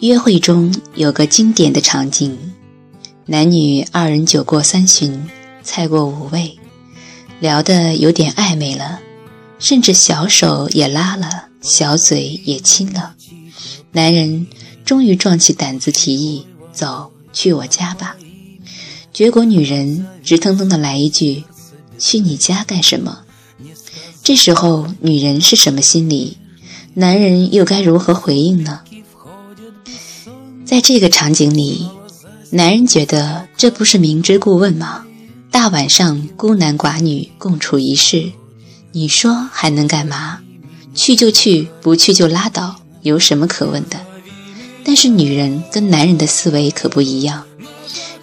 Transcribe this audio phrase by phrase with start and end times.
[0.00, 2.38] 约会中有个经典的场景，
[3.26, 5.28] 男女二人酒过三巡，
[5.62, 6.58] 菜过五味，
[7.38, 8.98] 聊得有点暧昧了，
[9.58, 13.14] 甚至小手也拉了，小嘴也亲了。
[13.92, 14.46] 男人
[14.86, 18.16] 终于壮起胆子提议：“走去我家吧。”
[19.12, 21.44] 结果女人直腾腾的来一句
[21.98, 23.20] ：“去你家干什么？”
[24.24, 26.38] 这时候女人是什么心理？
[26.94, 28.80] 男人又该如何回应呢？
[30.70, 31.88] 在这个场景里，
[32.50, 35.04] 男人觉得这不是明知故问吗？
[35.50, 38.30] 大晚上孤男寡女共处一室，
[38.92, 40.38] 你说还能干嘛？
[40.94, 43.98] 去就去，不去就拉倒，有什么可问的？
[44.84, 47.42] 但是女人跟男人的思维可不一样。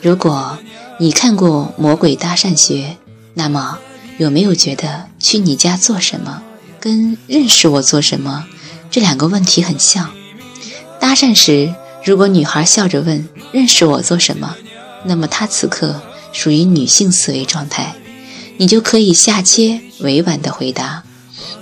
[0.02, 0.58] 如果
[1.00, 2.96] 你看过《魔鬼搭讪学》，
[3.34, 3.78] 那么
[4.18, 6.42] 有没有觉得去你家做什么，
[6.80, 8.48] 跟认识我做什么
[8.90, 10.10] 这两个问题很像？
[10.98, 11.76] 搭讪时。
[12.08, 14.56] 如果女孩笑着问“认识我做什么”，
[15.04, 17.96] 那么她此刻属于女性思维状态，
[18.56, 21.04] 你就可以下切委婉的回答：“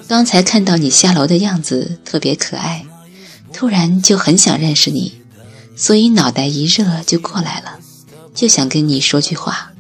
[0.08, 2.86] 刚才看到你下楼的样子特别可爱，
[3.52, 5.14] 突然就很想认识你，
[5.76, 7.80] 所以脑袋一热就过来了，
[8.36, 9.72] 就想跟你说句话。”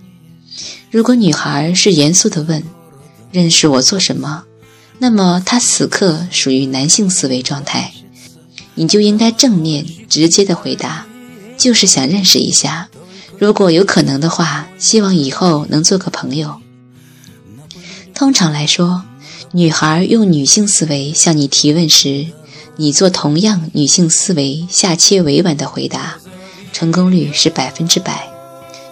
[0.89, 2.63] 如果女孩是严肃的问
[3.31, 4.45] “认识我做什么”，
[4.97, 7.93] 那么她此刻属于男性思维状态。
[8.75, 11.07] 你就应该正面直接的回答，
[11.57, 12.89] 就是想认识一下，
[13.39, 16.61] 如果有可能的话，希望以后能做个朋友。
[18.13, 19.03] 通常来说，
[19.51, 22.27] 女孩用女性思维向你提问时，
[22.75, 26.17] 你做同样女性思维下切委婉的回答，
[26.73, 28.27] 成功率是百分之百。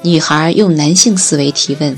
[0.01, 1.97] 女孩用男性思维提问，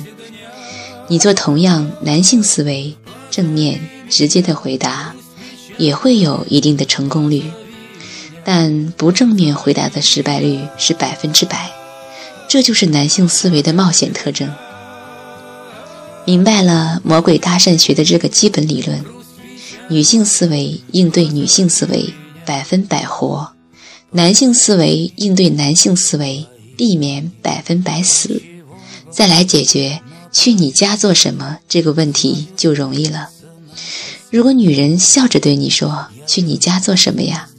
[1.07, 2.95] 你做同样男性思维
[3.29, 5.13] 正面直接的回答，
[5.77, 7.43] 也会有一定的成功率。
[8.45, 11.71] 但不正面回答的失败率是百分之百，
[12.47, 14.53] 这就是男性思维的冒险特征。
[16.25, 19.03] 明白了魔鬼搭讪学的这个基本理论，
[19.89, 22.13] 女性思维应对女性思维
[22.45, 23.51] 百分百活，
[24.11, 26.45] 男性思维应对男性思维
[26.77, 28.41] 避免百分百死，
[29.09, 33.29] 再来解决去你家做什么这个问题就容易了。
[34.29, 37.49] 如果女人笑着对你说：“去你家做什么呀？”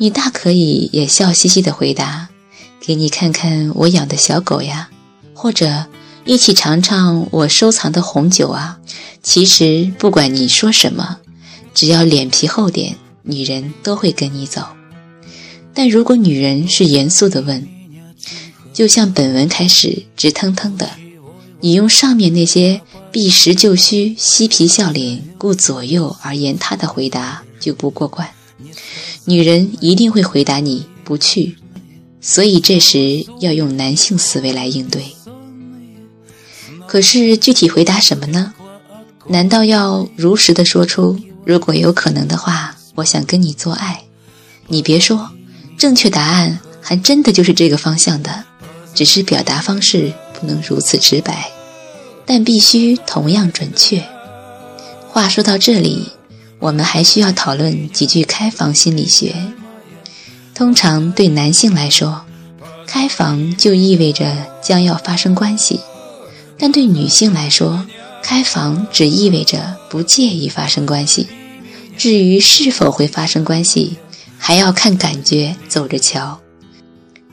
[0.00, 2.28] 你大可以也笑嘻嘻的回答
[2.80, 4.88] ：“给你看看我养的小狗呀，
[5.34, 5.86] 或者
[6.24, 8.78] 一起尝尝我收藏的红酒啊。”
[9.20, 11.18] 其实不管你说什么，
[11.74, 14.62] 只要脸皮厚点，女人都会跟你走。
[15.74, 17.68] 但如果女人是严肃的问，
[18.72, 20.88] 就像本文开始直腾腾的，
[21.60, 28.28] 你用上面那些避实就虚、嬉皮笑脸、顾左右而言他的回答就不过关。
[29.24, 31.56] 女人一定会回答你不去，
[32.20, 35.04] 所以这时要用男性思维来应对。
[36.86, 38.54] 可是具体回答什么呢？
[39.26, 44.04] 难道要如实的说出“如果有可能的话，我想跟你做爱”？
[44.68, 45.30] 你别说，
[45.76, 48.44] 正确答案还真的就是这个方向的，
[48.94, 51.50] 只是表达方式不能如此直白，
[52.24, 54.02] 但必须同样准确。
[55.08, 56.08] 话说到这里。
[56.58, 59.34] 我们还需要讨论几句开房心理学。
[60.54, 62.22] 通常对男性来说，
[62.86, 65.78] 开房就意味着将要发生关系；
[66.58, 67.86] 但对女性来说，
[68.22, 71.28] 开房只意味着不介意发生关系。
[71.96, 73.96] 至于是否会发生关系，
[74.36, 76.40] 还要看感觉，走着瞧。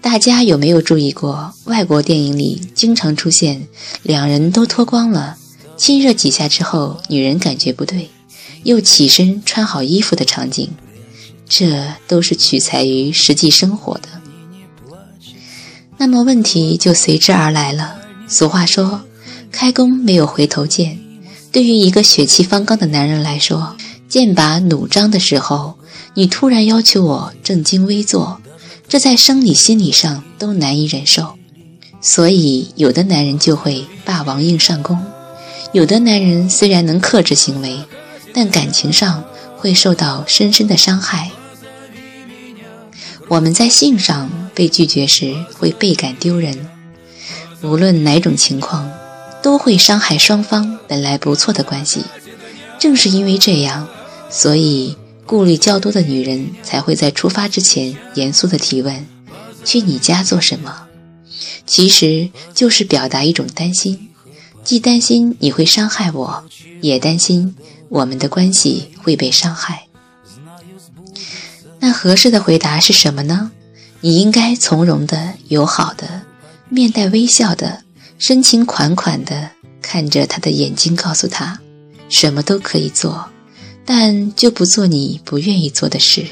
[0.01, 3.67] 大家有没有注意过，外国电影里经常出现
[4.03, 5.37] 两人都脱光了，
[5.77, 8.09] 亲热几下之后，女人感觉不对。
[8.65, 10.69] 又起身穿好衣服的场景，
[11.47, 14.09] 这都是取材于实际生活的。
[15.97, 17.95] 那么问题就随之而来了。
[18.27, 19.03] 俗话说
[19.51, 20.99] ：“开弓没有回头箭。”
[21.53, 23.77] 对于一个血气方刚的男人来说，
[24.09, 25.75] 剑拔弩张的时候，
[26.15, 28.41] 你突然要求我正襟危坐，
[28.87, 31.35] 这在生理心理上都难以忍受。
[32.01, 34.99] 所以，有的男人就会霸王硬上弓，
[35.71, 37.79] 有的男人虽然能克制行为。
[38.35, 39.23] 但感情上
[39.55, 41.31] 会受到深深的伤害。
[43.29, 46.67] 我们在性上被拒绝时会倍感丢人，
[47.61, 48.91] 无论哪种情况，
[49.41, 52.03] 都会伤害双方本来不错的关系。
[52.77, 53.87] 正是因为这样，
[54.29, 59.07] 所以顾虑较多的女人才会在出发之前严肃的提问
[59.63, 60.87] ：“去你家做什么？”
[61.65, 64.09] 其实就是表达一种担心，
[64.63, 66.43] 既担心你会伤害我，
[66.81, 67.55] 也担心。
[67.89, 69.87] 我们的关系会被伤害，
[71.79, 73.51] 那合适的回答是什么呢？
[74.01, 76.21] 你应该从容的、友好的、
[76.69, 77.83] 面带微笑的、
[78.17, 79.49] 深情款款的
[79.81, 81.59] 看着他的眼睛，告诉他，
[82.09, 83.29] 什么都可以做，
[83.85, 86.25] 但就不做你不愿意做的事。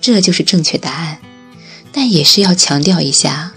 [0.00, 1.18] 这就是正确答案。
[1.96, 3.52] 但也是要强调一下，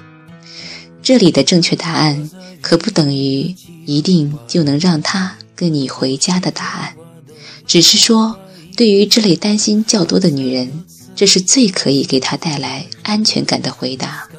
[1.01, 2.29] 这里的正确答案
[2.61, 3.55] 可不等于
[3.87, 6.95] 一定就能让他跟你回家的答案，
[7.65, 8.39] 只是说，
[8.77, 10.85] 对于这类担心较多的女人。
[11.17, 14.29] 这是最可以给她带来安全感的回答。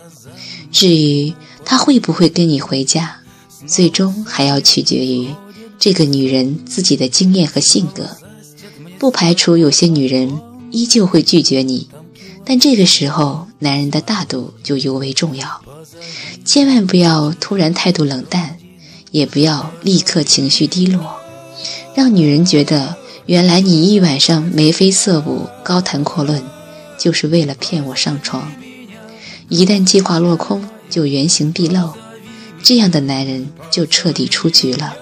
[0.70, 1.34] 至于
[1.64, 3.16] 她会不会跟你回家，
[3.66, 5.26] 最终还要取决于
[5.76, 8.08] 这个女人自己的经验和性格。
[8.96, 10.40] 不排除有些女人
[10.70, 11.88] 依旧会拒绝你，
[12.44, 15.60] 但这个时候男人的大度就尤为重要。
[16.44, 18.56] 千万不要突然态度冷淡，
[19.10, 21.16] 也不要立刻情绪低落，
[21.94, 22.96] 让女人觉得
[23.26, 26.42] 原来你一晚上眉飞色舞、高谈阔论。
[27.00, 28.52] 就是为了骗我上床，
[29.48, 31.92] 一旦计划落空，就原形毕露，
[32.60, 34.96] 这样的男人就彻底出局了。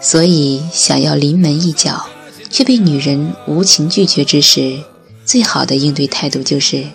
[0.00, 2.06] 所以，想要临门一脚，
[2.48, 4.82] 却被女人无情拒绝之时，
[5.26, 6.86] 最好的应对态度就是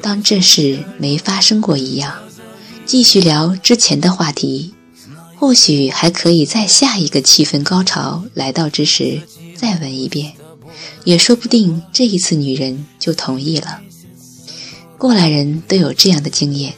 [0.00, 2.14] 当这事没发生过一样，
[2.86, 4.72] 继续聊之前的话题。
[5.42, 9.22] 或许还可以在下一个气氛高潮来到之时，
[9.56, 10.34] 再闻一遍。
[11.02, 13.80] 也说不定这一次女人就同意了。
[14.96, 16.74] 过来人都有这样的经验。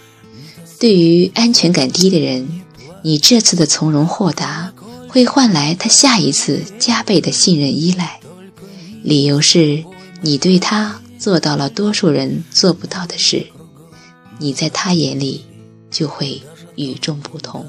[0.81, 2.63] 对于安全感低的人，
[3.03, 4.73] 你这次的从容豁达
[5.11, 8.19] 会换来他下一次加倍的信任依赖。
[9.03, 9.85] 理由是
[10.23, 13.47] 你对他做到了多数人做不到的事，
[14.39, 15.45] 你在他眼里
[15.91, 16.41] 就会
[16.77, 17.67] 与众不同。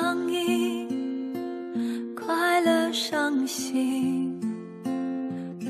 [0.00, 0.88] 上瘾，
[2.16, 4.40] 快乐、伤心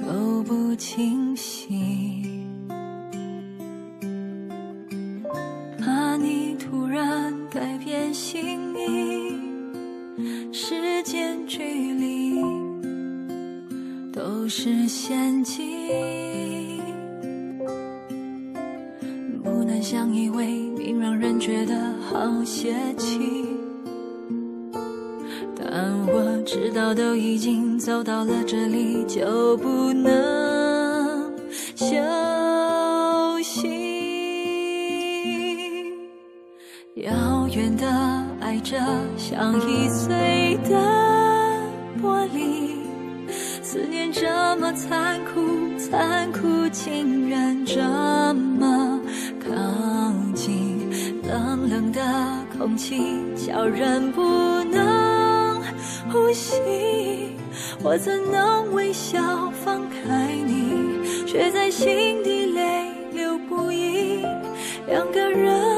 [0.01, 2.47] 都不清晰，
[5.81, 9.35] 怕你突然改变心意，
[10.53, 11.59] 时间距
[11.95, 12.41] 离
[14.13, 16.81] 都是陷阱，
[19.43, 20.47] 不能相依为
[20.79, 23.50] 命，让人觉得好泄气。
[26.41, 31.31] 但我知道，都已经走到了这里，就不能。
[31.75, 31.97] 休
[33.43, 33.69] 息，
[36.95, 37.87] 遥远的
[38.41, 38.79] 爱着，
[39.19, 40.79] 像易碎的
[42.03, 42.71] 玻璃。
[43.63, 44.27] 思念这
[44.57, 47.83] 么残酷，残酷竟然这
[48.35, 48.99] 么
[49.41, 49.51] 靠
[50.35, 50.89] 近。
[51.23, 52.01] 冷冷的
[52.57, 52.97] 空气，
[53.37, 54.23] 叫人不
[54.65, 54.90] 能
[56.11, 57.37] 呼吸。
[57.83, 61.25] 我怎能微笑放开你？
[61.27, 64.25] 却在心底泪流不已，
[64.89, 65.70] 两个人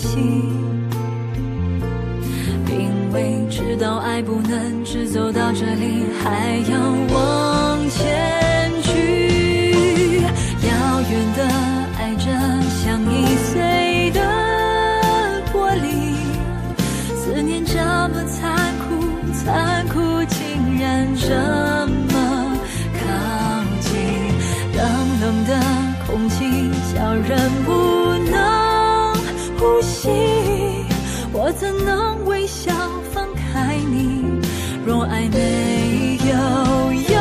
[0.00, 0.52] 心，
[2.68, 3.00] 因。
[3.12, 6.78] 为知道爱不能只走到这里，还要
[7.12, 10.20] 往前去。
[10.22, 11.42] 遥远的
[11.98, 12.30] 爱着，
[12.70, 13.12] 像易
[13.50, 14.20] 碎的
[15.52, 16.14] 玻璃。
[17.16, 18.84] 思念这么残酷，
[19.34, 21.34] 残酷竟然这
[22.14, 22.56] 么
[22.94, 23.00] 靠
[23.80, 23.90] 近。
[24.76, 24.80] 冷
[25.20, 25.50] 冷的
[26.06, 26.38] 空气，
[26.94, 27.68] 叫人不
[31.60, 32.72] 怎能微笑？
[33.12, 34.24] 放开你，
[34.86, 36.32] 若爱没有
[36.90, 37.20] 用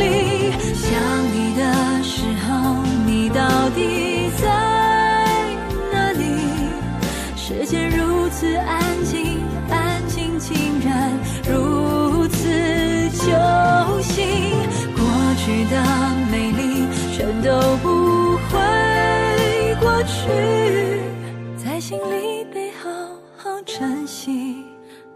[0.00, 0.88] 力，想
[1.30, 4.48] 你的时候，你到底在
[5.92, 6.24] 哪里？
[7.36, 11.12] 世界如此安静，安静竟然
[11.46, 12.26] 如。
[12.32, 12.46] 此
[13.10, 14.24] 揪心，
[14.96, 15.04] 过
[15.36, 15.99] 去的。
[23.80, 24.62] 晨曦，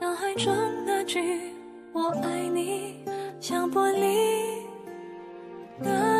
[0.00, 0.50] 脑海中
[0.86, 1.52] 那句
[1.92, 3.04] “我爱你”
[3.38, 4.62] 像玻璃。
[5.78, 6.13] 那